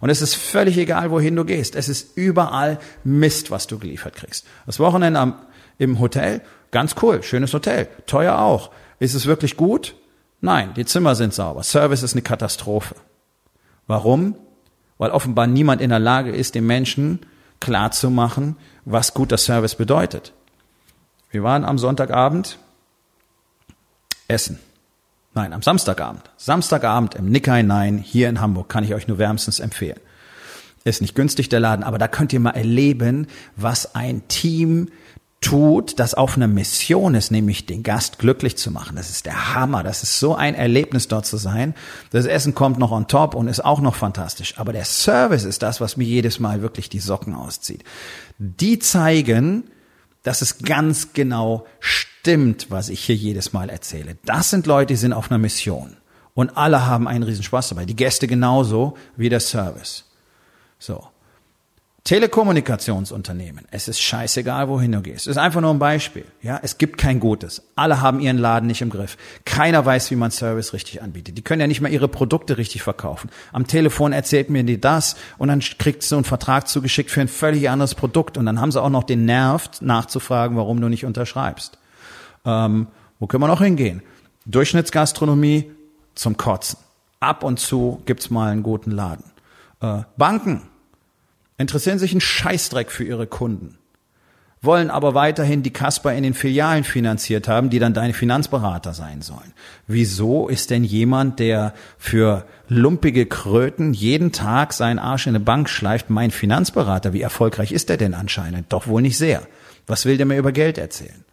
Und 0.00 0.10
es 0.10 0.22
ist 0.22 0.34
völlig 0.34 0.78
egal, 0.78 1.10
wohin 1.10 1.34
du 1.36 1.44
gehst. 1.44 1.74
Es 1.74 1.88
ist 1.88 2.16
überall 2.16 2.78
Mist, 3.02 3.50
was 3.50 3.66
du 3.66 3.78
geliefert 3.78 4.14
kriegst. 4.14 4.46
Das 4.66 4.78
Wochenende 4.78 5.18
am, 5.18 5.34
im 5.78 5.98
Hotel, 5.98 6.42
ganz 6.70 6.94
cool, 7.02 7.22
schönes 7.22 7.52
Hotel, 7.52 7.88
teuer 8.06 8.38
auch. 8.38 8.70
Ist 8.98 9.14
es 9.14 9.26
wirklich 9.26 9.56
gut? 9.56 9.94
Nein, 10.40 10.74
die 10.74 10.84
Zimmer 10.84 11.14
sind 11.14 11.34
sauber. 11.34 11.62
Service 11.62 12.02
ist 12.02 12.14
eine 12.14 12.22
Katastrophe. 12.22 12.94
Warum? 13.86 14.36
Weil 14.98 15.10
offenbar 15.10 15.46
niemand 15.46 15.80
in 15.80 15.90
der 15.90 15.98
Lage 15.98 16.30
ist, 16.30 16.54
den 16.54 16.66
Menschen 16.66 17.20
klarzumachen, 17.60 18.56
was 18.84 19.14
guter 19.14 19.38
Service 19.38 19.74
bedeutet. 19.74 20.32
Wir 21.30 21.42
waren 21.42 21.64
am 21.64 21.78
Sonntagabend 21.78 22.58
essen. 24.28 24.58
Nein, 25.34 25.52
am 25.52 25.62
Samstagabend. 25.62 26.22
Samstagabend 26.38 27.14
im 27.14 27.26
Nikkei 27.26 27.62
Nein 27.62 27.98
hier 27.98 28.28
in 28.28 28.40
Hamburg 28.40 28.68
kann 28.68 28.84
ich 28.84 28.94
euch 28.94 29.06
nur 29.06 29.18
wärmstens 29.18 29.60
empfehlen. 29.60 30.00
Ist 30.84 31.02
nicht 31.02 31.14
günstig 31.14 31.48
der 31.48 31.60
Laden, 31.60 31.84
aber 31.84 31.98
da 31.98 32.08
könnt 32.08 32.32
ihr 32.32 32.40
mal 32.40 32.50
erleben, 32.50 33.26
was 33.56 33.94
ein 33.94 34.26
Team 34.28 34.88
tut, 35.40 35.98
das 35.98 36.14
auf 36.14 36.36
einer 36.36 36.48
Mission 36.48 37.14
ist, 37.14 37.30
nämlich 37.30 37.66
den 37.66 37.82
Gast 37.82 38.18
glücklich 38.18 38.56
zu 38.56 38.70
machen. 38.70 38.96
Das 38.96 39.10
ist 39.10 39.26
der 39.26 39.54
Hammer. 39.54 39.82
Das 39.82 40.02
ist 40.02 40.18
so 40.18 40.34
ein 40.34 40.54
Erlebnis 40.54 41.08
dort 41.08 41.26
zu 41.26 41.36
sein. 41.36 41.74
Das 42.10 42.26
Essen 42.26 42.54
kommt 42.54 42.78
noch 42.78 42.90
on 42.90 43.06
top 43.06 43.34
und 43.34 43.48
ist 43.48 43.64
auch 43.64 43.80
noch 43.80 43.94
fantastisch. 43.94 44.54
Aber 44.58 44.72
der 44.72 44.84
Service 44.84 45.44
ist 45.44 45.62
das, 45.62 45.80
was 45.80 45.96
mir 45.96 46.04
jedes 46.04 46.40
Mal 46.40 46.62
wirklich 46.62 46.88
die 46.88 47.00
Socken 47.00 47.34
auszieht. 47.34 47.84
Die 48.38 48.78
zeigen, 48.78 49.64
dass 50.26 50.42
es 50.42 50.58
ganz 50.58 51.12
genau 51.12 51.66
stimmt, 51.78 52.68
was 52.68 52.88
ich 52.88 53.04
hier 53.04 53.14
jedes 53.14 53.52
Mal 53.52 53.70
erzähle. 53.70 54.16
Das 54.24 54.50
sind 54.50 54.66
Leute, 54.66 54.94
die 54.94 54.96
sind 54.96 55.12
auf 55.12 55.30
einer 55.30 55.38
Mission. 55.38 55.96
Und 56.34 56.56
alle 56.56 56.84
haben 56.84 57.06
einen 57.06 57.22
Riesenspaß 57.22 57.68
dabei. 57.68 57.84
Die 57.84 57.94
Gäste 57.94 58.26
genauso 58.26 58.96
wie 59.16 59.28
der 59.28 59.38
Service. 59.38 60.04
So. 60.80 61.06
Telekommunikationsunternehmen. 62.06 63.64
Es 63.72 63.88
ist 63.88 64.00
scheißegal, 64.00 64.68
wohin 64.68 64.92
du 64.92 65.00
gehst. 65.00 65.26
Es 65.26 65.32
ist 65.32 65.38
einfach 65.38 65.60
nur 65.60 65.72
ein 65.72 65.80
Beispiel. 65.80 66.24
Ja, 66.40 66.60
es 66.62 66.78
gibt 66.78 66.98
kein 66.98 67.18
Gutes. 67.18 67.64
Alle 67.74 68.00
haben 68.00 68.20
ihren 68.20 68.38
Laden 68.38 68.68
nicht 68.68 68.80
im 68.80 68.90
Griff. 68.90 69.16
Keiner 69.44 69.84
weiß, 69.84 70.12
wie 70.12 70.14
man 70.14 70.30
Service 70.30 70.72
richtig 70.72 71.02
anbietet. 71.02 71.36
Die 71.36 71.42
können 71.42 71.60
ja 71.60 71.66
nicht 71.66 71.80
mal 71.80 71.90
ihre 71.90 72.06
Produkte 72.06 72.58
richtig 72.58 72.84
verkaufen. 72.84 73.28
Am 73.52 73.66
Telefon 73.66 74.12
erzählt 74.12 74.50
mir 74.50 74.62
die 74.62 74.80
das 74.80 75.16
und 75.36 75.48
dann 75.48 75.58
kriegst 75.58 76.12
du 76.12 76.14
einen 76.14 76.22
Vertrag 76.22 76.68
zugeschickt 76.68 77.10
für 77.10 77.22
ein 77.22 77.26
völlig 77.26 77.68
anderes 77.68 77.96
Produkt 77.96 78.38
und 78.38 78.46
dann 78.46 78.60
haben 78.60 78.70
sie 78.70 78.80
auch 78.80 78.88
noch 78.88 79.02
den 79.02 79.24
Nerv 79.24 79.68
nachzufragen, 79.80 80.56
warum 80.56 80.80
du 80.80 80.88
nicht 80.88 81.06
unterschreibst. 81.06 81.76
Ähm, 82.44 82.86
wo 83.18 83.26
können 83.26 83.42
wir 83.42 83.48
noch 83.48 83.62
hingehen? 83.62 84.00
Durchschnittsgastronomie 84.44 85.72
zum 86.14 86.36
Kotzen. 86.36 86.78
Ab 87.18 87.42
und 87.42 87.58
zu 87.58 88.00
gibt's 88.06 88.30
mal 88.30 88.52
einen 88.52 88.62
guten 88.62 88.92
Laden. 88.92 89.24
Äh, 89.80 90.02
Banken 90.16 90.68
interessieren 91.58 91.98
sich 91.98 92.12
einen 92.12 92.20
Scheißdreck 92.20 92.90
für 92.90 93.04
ihre 93.04 93.26
Kunden, 93.26 93.78
wollen 94.62 94.90
aber 94.90 95.14
weiterhin 95.14 95.62
die 95.62 95.72
Kasper 95.72 96.12
in 96.14 96.22
den 96.22 96.34
Filialen 96.34 96.84
finanziert 96.84 97.48
haben, 97.48 97.70
die 97.70 97.78
dann 97.78 97.94
deine 97.94 98.12
Finanzberater 98.12 98.94
sein 98.94 99.22
sollen. 99.22 99.52
Wieso 99.86 100.48
ist 100.48 100.70
denn 100.70 100.84
jemand, 100.84 101.38
der 101.38 101.74
für 101.98 102.46
lumpige 102.68 103.26
Kröten 103.26 103.92
jeden 103.92 104.32
Tag 104.32 104.72
seinen 104.72 104.98
Arsch 104.98 105.26
in 105.26 105.34
eine 105.34 105.44
Bank 105.44 105.68
schleift, 105.68 106.10
mein 106.10 106.30
Finanzberater? 106.30 107.12
Wie 107.12 107.22
erfolgreich 107.22 107.72
ist 107.72 107.88
der 107.88 107.96
denn 107.96 108.14
anscheinend? 108.14 108.72
Doch 108.72 108.86
wohl 108.86 109.02
nicht 109.02 109.18
sehr. 109.18 109.46
Was 109.86 110.04
will 110.04 110.16
der 110.16 110.26
mir 110.26 110.38
über 110.38 110.52
Geld 110.52 110.78
erzählen? 110.78 111.24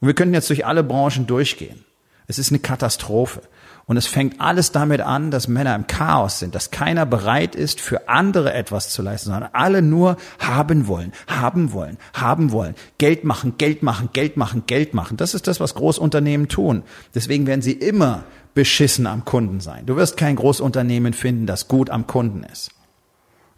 Und 0.00 0.08
wir 0.08 0.14
könnten 0.14 0.34
jetzt 0.34 0.50
durch 0.50 0.66
alle 0.66 0.82
Branchen 0.82 1.26
durchgehen. 1.26 1.84
Es 2.26 2.38
ist 2.38 2.50
eine 2.50 2.58
Katastrophe. 2.58 3.42
Und 3.86 3.96
es 3.96 4.06
fängt 4.06 4.40
alles 4.40 4.70
damit 4.70 5.00
an, 5.00 5.30
dass 5.30 5.48
Männer 5.48 5.74
im 5.74 5.86
Chaos 5.86 6.38
sind, 6.38 6.54
dass 6.54 6.70
keiner 6.70 7.04
bereit 7.04 7.56
ist, 7.56 7.80
für 7.80 8.08
andere 8.08 8.54
etwas 8.54 8.90
zu 8.90 9.02
leisten, 9.02 9.30
sondern 9.30 9.50
alle 9.52 9.82
nur 9.82 10.16
haben 10.38 10.86
wollen, 10.86 11.12
haben 11.26 11.72
wollen, 11.72 11.98
haben 12.14 12.52
wollen, 12.52 12.74
Geld 12.98 13.24
machen, 13.24 13.54
Geld 13.58 13.82
machen, 13.82 14.10
Geld 14.12 14.36
machen, 14.36 14.64
Geld 14.66 14.94
machen. 14.94 15.16
Das 15.16 15.34
ist 15.34 15.48
das, 15.48 15.58
was 15.58 15.74
Großunternehmen 15.74 16.48
tun. 16.48 16.84
Deswegen 17.14 17.46
werden 17.46 17.62
sie 17.62 17.72
immer 17.72 18.22
beschissen 18.54 19.06
am 19.06 19.24
Kunden 19.24 19.60
sein. 19.60 19.84
Du 19.86 19.96
wirst 19.96 20.16
kein 20.16 20.36
Großunternehmen 20.36 21.12
finden, 21.12 21.46
das 21.46 21.66
gut 21.66 21.90
am 21.90 22.06
Kunden 22.06 22.44
ist. 22.44 22.70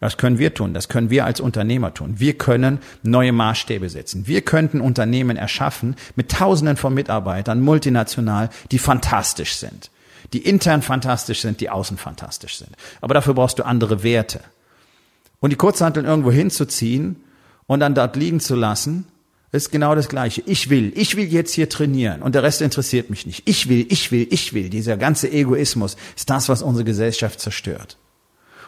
Das 0.00 0.16
können 0.16 0.38
wir 0.38 0.52
tun, 0.52 0.75
das 0.75 0.88
können 0.88 1.09
wir 1.09 1.25
als 1.25 1.40
Unternehmer 1.40 1.95
tun. 1.95 2.14
Wir 2.19 2.37
können 2.37 2.78
neue 3.02 3.33
Maßstäbe 3.33 3.88
setzen. 3.88 4.26
Wir 4.26 4.43
könnten 4.43 4.81
Unternehmen 4.81 5.37
erschaffen 5.37 5.97
mit 6.14 6.31
Tausenden 6.31 6.76
von 6.76 6.93
Mitarbeitern, 6.93 7.61
multinational, 7.61 8.50
die 8.71 8.78
fantastisch 8.78 9.57
sind 9.57 9.90
die 10.35 10.41
intern 10.41 10.83
fantastisch 10.83 11.41
sind, 11.41 11.61
die 11.61 11.71
außen 11.71 11.97
fantastisch 11.97 12.59
sind. 12.59 12.71
Aber 13.00 13.14
dafür 13.14 13.35
brauchst 13.35 13.59
du 13.59 13.64
andere 13.64 14.03
Werte. 14.03 14.41
Und 15.41 15.50
die 15.50 15.57
Kurzhanteln 15.57 16.07
irgendwo 16.07 16.33
hinzuziehen 16.33 17.17
und 17.67 17.81
dann 17.81 17.95
dort 17.95 18.17
liegen 18.17 18.41
zu 18.41 18.57
lassen, 18.57 19.07
ist 19.53 19.71
genau 19.71 19.95
das 19.95 20.09
Gleiche. 20.09 20.43
Ich 20.47 20.69
will, 20.69 20.93
ich 20.97 21.17
will 21.17 21.33
jetzt 21.33 21.55
hier 21.55 21.69
trainieren 21.69 22.23
und 22.23 22.35
der 22.35 22.43
Rest 22.43 22.61
interessiert 22.61 23.09
mich 23.09 23.25
nicht. 23.25 23.43
Ich 23.49 23.69
will, 23.69 23.87
ich 23.88 24.11
will, 24.11 24.26
ich 24.31 24.53
will. 24.53 24.69
Dieser 24.69 24.97
ganze 24.97 25.31
Egoismus 25.31 25.97
ist 26.17 26.29
das, 26.29 26.49
was 26.49 26.61
unsere 26.62 26.85
Gesellschaft 26.85 27.38
zerstört. 27.38 27.97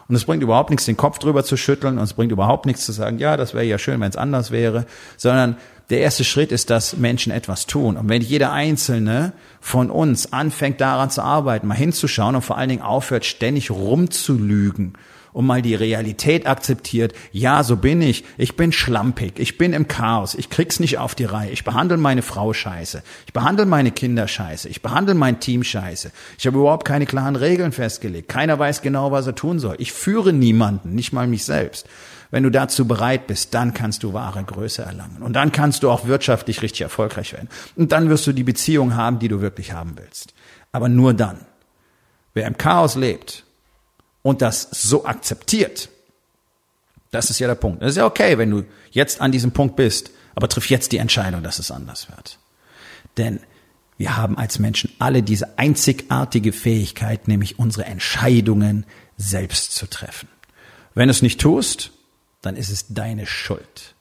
Und 0.07 0.15
es 0.15 0.23
bringt 0.23 0.41
überhaupt 0.41 0.69
nichts, 0.69 0.85
den 0.85 0.95
Kopf 0.95 1.19
drüber 1.19 1.43
zu 1.43 1.57
schütteln 1.57 1.97
und 1.97 2.03
es 2.05 2.13
bringt 2.13 2.31
überhaupt 2.31 2.65
nichts 2.65 2.85
zu 2.85 2.93
sagen, 2.93 3.19
ja, 3.19 3.35
das 3.35 3.53
wäre 3.53 3.65
ja 3.65 3.77
schön, 3.77 3.99
wenn 3.99 4.09
es 4.09 4.15
anders 4.15 4.51
wäre, 4.51 4.85
sondern 5.17 5.57
der 5.89 6.01
erste 6.01 6.23
Schritt 6.23 6.51
ist, 6.51 6.69
dass 6.69 6.97
Menschen 6.97 7.31
etwas 7.31 7.65
tun. 7.65 7.95
Und 7.95 8.09
wenn 8.09 8.21
jeder 8.21 8.51
Einzelne 8.51 9.31
von 9.61 9.89
uns 9.89 10.33
anfängt 10.33 10.81
daran 10.81 11.09
zu 11.09 11.21
arbeiten, 11.21 11.67
mal 11.67 11.75
hinzuschauen 11.75 12.35
und 12.35 12.41
vor 12.41 12.57
allen 12.57 12.69
Dingen 12.69 12.81
aufhört, 12.81 13.25
ständig 13.25 13.71
rumzulügen 13.71 14.93
und 15.37 15.45
mal 15.45 15.61
die 15.61 15.75
Realität 15.75 16.47
akzeptiert, 16.47 17.13
ja, 17.31 17.61
so 17.61 17.77
bin 17.77 18.01
ich, 18.01 18.23
ich 18.39 18.55
bin 18.55 18.71
schlampig, 18.71 19.33
ich 19.37 19.59
bin 19.59 19.71
im 19.71 19.87
Chaos, 19.87 20.33
ich 20.33 20.49
krieg's 20.49 20.79
nicht 20.79 20.97
auf 20.97 21.13
die 21.13 21.25
Reihe, 21.25 21.51
ich 21.51 21.63
behandle 21.63 21.97
meine 21.97 22.23
Frau 22.23 22.53
scheiße, 22.53 23.03
ich 23.27 23.33
behandle 23.33 23.67
meine 23.67 23.91
Kinder 23.91 24.27
scheiße, 24.27 24.67
ich 24.67 24.81
behandle 24.81 25.13
mein 25.13 25.39
Team 25.39 25.63
scheiße, 25.63 26.11
ich 26.39 26.47
habe 26.47 26.57
überhaupt 26.57 26.87
keine 26.87 27.05
klaren 27.05 27.35
Regeln 27.35 27.71
festgelegt, 27.71 28.29
keiner 28.29 28.57
weiß 28.57 28.81
genau, 28.81 29.11
was 29.11 29.27
er 29.27 29.35
tun 29.35 29.59
soll, 29.59 29.75
ich 29.77 29.93
führe 29.93 30.33
niemanden, 30.33 30.95
nicht 30.95 31.13
mal 31.13 31.27
mich 31.27 31.45
selbst. 31.45 31.85
Wenn 32.31 32.41
du 32.41 32.49
dazu 32.49 32.87
bereit 32.87 33.27
bist, 33.27 33.53
dann 33.53 33.75
kannst 33.75 34.01
du 34.01 34.13
wahre 34.13 34.43
Größe 34.43 34.81
erlangen. 34.81 35.21
Und 35.21 35.33
dann 35.33 35.53
kannst 35.53 35.83
du 35.83 35.89
auch 35.91 36.07
wirtschaftlich 36.07 36.61
richtig 36.61 36.81
erfolgreich 36.81 37.31
werden. 37.31 37.47
Und 37.77 37.93
dann 37.93 38.09
wirst 38.09 38.27
du 38.27 38.33
die 38.33 38.43
Beziehung 38.43 38.95
haben, 38.95 39.19
die 39.19 39.29
du 39.29 39.39
wirklich 39.39 39.71
haben 39.71 39.93
willst. 39.95 40.33
Aber 40.73 40.89
nur 40.89 41.13
dann. 41.13 41.45
Wer 42.33 42.47
im 42.47 42.57
Chaos 42.57 42.95
lebt 42.95 43.46
und 44.21 44.41
das 44.41 44.67
so 44.71 45.05
akzeptiert, 45.05 45.89
das 47.11 47.29
ist 47.29 47.39
ja 47.39 47.47
der 47.47 47.55
Punkt. 47.55 47.81
Das 47.81 47.91
ist 47.91 47.97
ja 47.97 48.05
okay, 48.05 48.37
wenn 48.37 48.51
du 48.51 48.63
jetzt 48.91 49.21
an 49.21 49.31
diesem 49.31 49.51
Punkt 49.51 49.75
bist, 49.75 50.11
aber 50.35 50.49
triff 50.49 50.69
jetzt 50.69 50.91
die 50.91 50.97
Entscheidung, 50.97 51.41
dass 51.41 51.59
es 51.59 51.71
anders 51.71 52.09
wird. 52.09 52.37
Denn 53.17 53.39
wir 53.97 54.17
haben 54.17 54.37
als 54.37 54.59
Menschen 54.59 54.91
alle 54.99 55.23
diese 55.23 55.57
einzigartige 55.57 56.53
Fähigkeit, 56.53 57.27
nämlich 57.27 57.57
unsere 57.57 57.85
Entscheidungen 57.85 58.85
selbst 59.17 59.73
zu 59.73 59.87
treffen. 59.87 60.29
Wenn 60.93 61.07
du 61.07 61.11
es 61.11 61.21
nicht 61.21 61.41
tust, 61.41 61.91
dann 62.41 62.55
ist 62.55 62.69
es 62.69 62.85
deine 62.89 63.25
Schuld. 63.25 63.95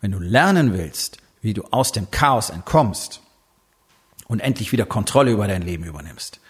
Wenn 0.00 0.12
du 0.12 0.18
lernen 0.18 0.72
willst, 0.72 1.18
wie 1.42 1.52
du 1.52 1.64
aus 1.70 1.92
dem 1.92 2.10
Chaos 2.10 2.50
entkommst 2.50 3.20
und 4.26 4.40
endlich 4.40 4.72
wieder 4.72 4.86
Kontrolle 4.86 5.32
über 5.32 5.46
dein 5.46 5.62
Leben 5.62 5.84
übernimmst, 5.84 6.40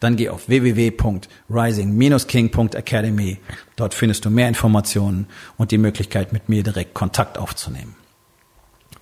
dann 0.00 0.16
geh 0.16 0.28
auf 0.28 0.48
www.rising-king.academy. 0.48 3.38
Dort 3.76 3.94
findest 3.94 4.24
du 4.24 4.30
mehr 4.30 4.48
Informationen 4.48 5.26
und 5.56 5.70
die 5.70 5.78
Möglichkeit, 5.78 6.32
mit 6.32 6.48
mir 6.48 6.62
direkt 6.62 6.94
Kontakt 6.94 7.38
aufzunehmen. 7.38 7.94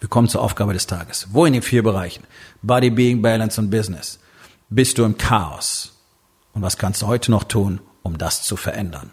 Wir 0.01 0.09
kommen 0.09 0.29
zur 0.29 0.43
Aufgabe 0.43 0.73
des 0.73 0.87
Tages. 0.87 1.29
Wo 1.31 1.47
in 1.47 1.53
den 1.53 1.63
vier 1.63 1.83
Bereichen? 1.83 2.25
Body, 2.63 2.91
Being, 2.91 3.23
Balance 3.23 3.61
und 3.61 3.71
Business. 3.71 4.19
Bist 4.69 4.99
du 4.99 5.05
im 5.05 5.19
Chaos? 5.19 5.93
Und 6.55 6.63
was 6.63 6.79
kannst 6.79 7.03
du 7.03 7.07
heute 7.07 7.31
noch 7.31 7.45
tun, 7.45 7.81
um 8.03 8.19
das 8.19 8.43
zu 8.43 8.57
verändern? 8.57 9.11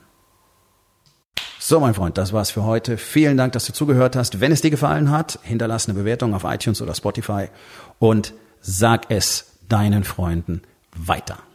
So, 1.60 1.80
mein 1.80 1.94
Freund, 1.94 2.18
das 2.18 2.34
war's 2.34 2.52
für 2.52 2.64
heute. 2.64 2.98
Vielen 2.98 3.38
Dank, 3.38 3.54
dass 3.54 3.66
du 3.66 3.74
zugehört 3.74 4.16
hast. 4.16 4.40
Wenn 4.40 4.52
es 4.52 4.62
dir 4.62 4.72
gefallen 4.72 5.12
hat, 5.12 5.40
hinterlass 5.44 5.88
eine 5.88 6.00
Bewertung 6.00 6.34
auf 6.34 6.44
iTunes 6.44 6.82
oder 6.82 6.96
Spotify 6.96 7.50
und 8.00 8.34
sag 8.62 9.12
es 9.12 9.58
deinen 9.68 10.04
Freunden 10.04 10.64
weiter. 11.08 11.49